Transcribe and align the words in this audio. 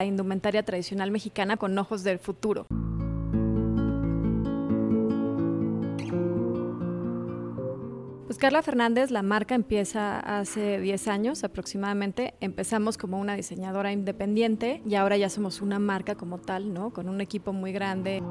la 0.00 0.06
indumentaria 0.06 0.62
tradicional 0.62 1.10
mexicana 1.10 1.56
con 1.56 1.76
ojos 1.76 2.04
del 2.04 2.20
futuro. 2.20 2.68
Pues 8.26 8.38
Carla 8.38 8.62
Fernández, 8.62 9.10
la 9.10 9.22
marca 9.22 9.56
empieza 9.56 10.20
hace 10.20 10.78
10 10.78 11.08
años 11.08 11.42
aproximadamente. 11.42 12.34
Empezamos 12.40 12.96
como 12.96 13.18
una 13.18 13.34
diseñadora 13.34 13.90
independiente 13.90 14.82
y 14.86 14.94
ahora 14.94 15.16
ya 15.16 15.28
somos 15.28 15.60
una 15.62 15.80
marca 15.80 16.14
como 16.14 16.38
tal, 16.38 16.72
¿no? 16.72 16.90
Con 16.90 17.08
un 17.08 17.20
equipo 17.20 17.52
muy 17.52 17.72
grande. 17.72 18.22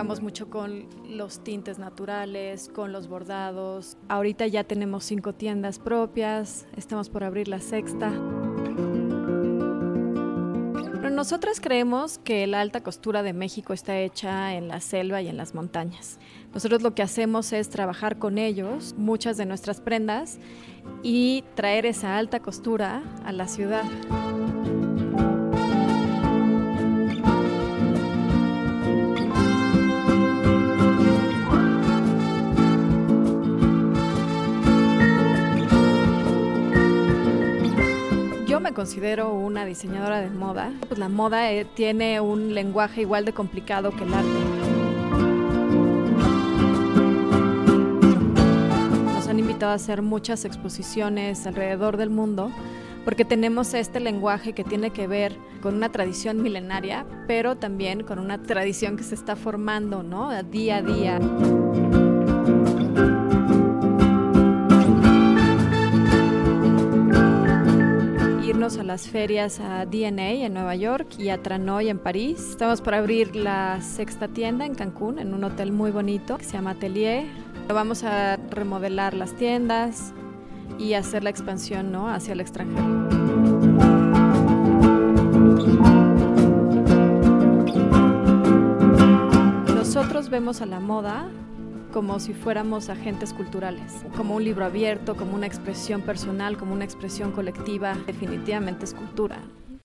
Jugamos 0.00 0.22
mucho 0.22 0.48
con 0.48 0.86
los 1.10 1.44
tintes 1.44 1.78
naturales, 1.78 2.70
con 2.74 2.90
los 2.90 3.06
bordados. 3.06 3.98
Ahorita 4.08 4.46
ya 4.46 4.64
tenemos 4.64 5.04
cinco 5.04 5.34
tiendas 5.34 5.78
propias, 5.78 6.66
estamos 6.74 7.10
por 7.10 7.22
abrir 7.22 7.48
la 7.48 7.60
sexta. 7.60 8.10
Pero 10.94 11.10
nosotras 11.10 11.60
creemos 11.60 12.16
que 12.16 12.46
la 12.46 12.62
alta 12.62 12.82
costura 12.82 13.22
de 13.22 13.34
México 13.34 13.74
está 13.74 13.98
hecha 13.98 14.54
en 14.54 14.68
la 14.68 14.80
selva 14.80 15.20
y 15.20 15.28
en 15.28 15.36
las 15.36 15.54
montañas. 15.54 16.18
Nosotros 16.54 16.80
lo 16.80 16.94
que 16.94 17.02
hacemos 17.02 17.52
es 17.52 17.68
trabajar 17.68 18.18
con 18.18 18.38
ellos 18.38 18.94
muchas 18.96 19.36
de 19.36 19.44
nuestras 19.44 19.82
prendas 19.82 20.38
y 21.02 21.44
traer 21.56 21.84
esa 21.84 22.16
alta 22.16 22.40
costura 22.40 23.02
a 23.26 23.32
la 23.32 23.46
ciudad. 23.48 23.84
Considero 38.72 39.32
una 39.32 39.64
diseñadora 39.64 40.20
de 40.20 40.30
moda. 40.30 40.72
Pues 40.88 40.98
la 40.98 41.08
moda 41.08 41.52
eh, 41.52 41.64
tiene 41.64 42.20
un 42.20 42.54
lenguaje 42.54 43.02
igual 43.02 43.24
de 43.24 43.32
complicado 43.32 43.90
que 43.90 44.04
el 44.04 44.14
arte. 44.14 44.28
Nos 49.14 49.28
han 49.28 49.38
invitado 49.38 49.72
a 49.72 49.74
hacer 49.74 50.02
muchas 50.02 50.44
exposiciones 50.44 51.46
alrededor 51.46 51.96
del 51.96 52.10
mundo 52.10 52.50
porque 53.04 53.24
tenemos 53.24 53.72
este 53.74 53.98
lenguaje 53.98 54.52
que 54.52 54.64
tiene 54.64 54.90
que 54.90 55.06
ver 55.06 55.34
con 55.62 55.74
una 55.74 55.90
tradición 55.90 56.42
milenaria, 56.42 57.06
pero 57.26 57.56
también 57.56 58.02
con 58.02 58.18
una 58.18 58.42
tradición 58.42 58.96
que 58.96 59.04
se 59.04 59.14
está 59.14 59.36
formando, 59.36 60.02
¿no? 60.02 60.30
Día 60.44 60.76
a 60.76 60.82
día. 60.82 61.18
Irnos 68.60 68.76
a 68.76 68.82
las 68.82 69.08
ferias 69.08 69.58
a 69.58 69.86
DNA 69.86 70.44
en 70.44 70.52
Nueva 70.52 70.76
York 70.76 71.14
y 71.18 71.30
a 71.30 71.42
Tranoy 71.42 71.88
en 71.88 71.98
París. 71.98 72.50
Estamos 72.50 72.82
por 72.82 72.92
abrir 72.92 73.34
la 73.34 73.80
sexta 73.80 74.28
tienda 74.28 74.66
en 74.66 74.74
Cancún, 74.74 75.18
en 75.18 75.32
un 75.32 75.44
hotel 75.44 75.72
muy 75.72 75.90
bonito 75.90 76.36
que 76.36 76.44
se 76.44 76.52
llama 76.58 76.72
Atelier. 76.72 77.24
Vamos 77.68 78.04
a 78.04 78.36
remodelar 78.36 79.14
las 79.14 79.34
tiendas 79.34 80.12
y 80.78 80.92
hacer 80.92 81.24
la 81.24 81.30
expansión 81.30 81.90
¿no? 81.90 82.10
hacia 82.10 82.34
el 82.34 82.40
extranjero. 82.42 82.86
Nosotros 89.74 90.28
vemos 90.28 90.60
a 90.60 90.66
la 90.66 90.80
moda 90.80 91.30
como 91.90 92.18
si 92.20 92.32
fuéramos 92.32 92.88
agentes 92.88 93.32
culturales, 93.32 94.04
como 94.16 94.36
un 94.36 94.44
libro 94.44 94.64
abierto, 94.64 95.16
como 95.16 95.34
una 95.34 95.46
expresión 95.46 96.02
personal, 96.02 96.56
como 96.56 96.72
una 96.72 96.84
expresión 96.84 97.32
colectiva. 97.32 97.96
Definitivamente 98.06 98.84
es 98.84 98.94
cultura. 98.94 99.40